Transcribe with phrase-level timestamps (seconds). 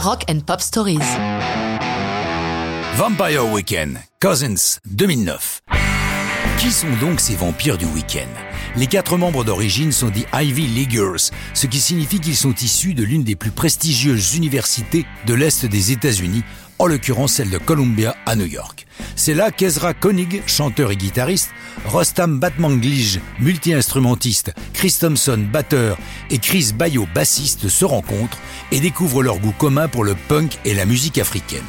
[0.00, 1.00] Rock and Pop Stories.
[2.94, 5.62] Vampire Weekend, Cousins, 2009.
[6.58, 8.28] Qui sont donc ces vampires du week-end?
[8.76, 13.02] Les quatre membres d'origine sont des Ivy Leaguers, ce qui signifie qu'ils sont issus de
[13.02, 16.44] l'une des plus prestigieuses universités de l'Est des États-Unis,
[16.78, 18.86] en l'occurrence celle de Columbia à New York.
[19.16, 21.50] C'est là qu'Ezra Koenig, chanteur et guitariste,
[21.86, 25.98] Rostam Batmanglij, multi-instrumentiste, Chris Thompson, batteur,
[26.30, 28.38] et Chris Bayo, bassiste, se rencontrent
[28.72, 31.62] et découvrent leur goût commun pour le punk et la musique africaine.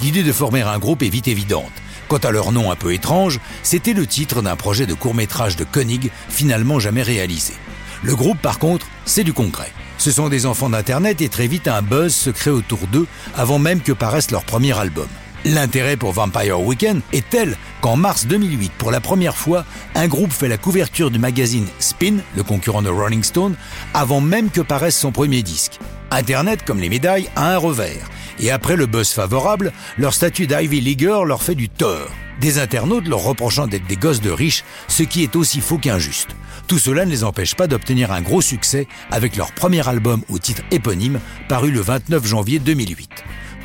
[0.00, 1.72] L'idée de former un groupe est vite évidente.
[2.08, 5.64] Quant à leur nom un peu étrange, c'était le titre d'un projet de court-métrage de
[5.64, 7.54] Koenig finalement jamais réalisé.
[8.02, 9.72] Le groupe par contre, c'est du concret.
[10.04, 13.58] Ce sont des enfants d'Internet et très vite un buzz se crée autour d'eux avant
[13.58, 15.06] même que paraisse leur premier album.
[15.46, 19.64] L'intérêt pour Vampire Weekend est tel qu'en mars 2008, pour la première fois,
[19.94, 23.56] un groupe fait la couverture du magazine Spin, le concurrent de Rolling Stone,
[23.94, 25.78] avant même que paraisse son premier disque.
[26.10, 28.10] Internet, comme les médailles, a un revers.
[28.40, 32.10] Et après le buzz favorable, leur statut d'Ivy Leaguer leur fait du tort.
[32.40, 36.34] Des internautes leur reprochant d'être des gosses de riches, ce qui est aussi faux qu'injuste.
[36.66, 40.38] Tout cela ne les empêche pas d'obtenir un gros succès avec leur premier album au
[40.38, 43.10] titre éponyme, paru le 29 janvier 2008.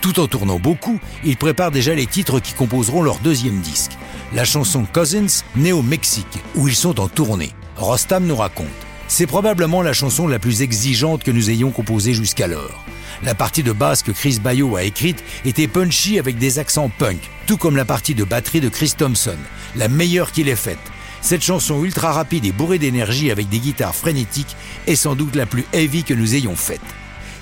[0.02, 3.91] Tout en tournant beaucoup, ils préparent déjà les titres qui composeront leur deuxième disque.
[4.33, 7.51] La chanson Cousins, née au Mexique, où ils sont en tournée.
[7.75, 8.67] Rostam nous raconte.
[9.11, 12.85] C'est probablement la chanson la plus exigeante que nous ayons composée jusqu'alors.
[13.23, 17.17] La partie de basse que Chris Bayo a écrite était punchy avec des accents punk,
[17.47, 19.35] tout comme la partie de batterie de Chris Thompson,
[19.75, 20.77] la meilleure qu'il ait faite.
[21.21, 25.47] Cette chanson ultra rapide et bourrée d'énergie avec des guitares frénétiques est sans doute la
[25.47, 26.79] plus heavy que nous ayons faite.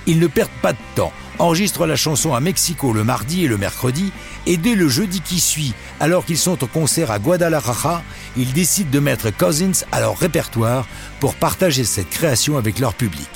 [0.07, 3.57] Ils ne perdent pas de temps, enregistrent la chanson à Mexico le mardi et le
[3.57, 4.11] mercredi,
[4.45, 8.01] et dès le jeudi qui suit, alors qu'ils sont au concert à Guadalajara,
[8.37, 10.87] ils décident de mettre Cousins à leur répertoire
[11.19, 13.29] pour partager cette création avec leur public.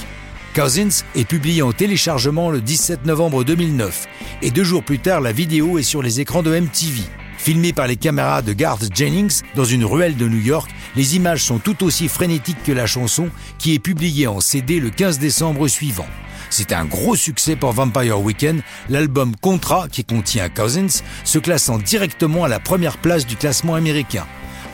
[0.55, 4.07] Cousins est publié en téléchargement le 17 novembre 2009
[4.41, 7.03] et deux jours plus tard la vidéo est sur les écrans de MTV.
[7.37, 11.43] Filmée par les caméras de Garth Jennings dans une ruelle de New York, les images
[11.43, 15.67] sont tout aussi frénétiques que la chanson qui est publiée en CD le 15 décembre
[15.67, 16.07] suivant.
[16.49, 22.43] C'est un gros succès pour Vampire Weekend, l'album Contra qui contient Cousins se classant directement
[22.43, 24.25] à la première place du classement américain.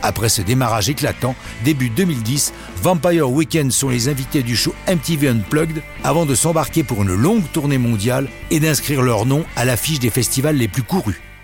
[0.02, 1.34] Après ce démarrage éclatant,
[1.64, 2.52] début 2010,
[2.82, 7.50] Vampire Weekend sont les invités du show MTV Unplugged avant de s'embarquer pour une longue
[7.52, 11.20] tournée mondiale et d'inscrire leur nom à l'affiche des festivals les plus courus.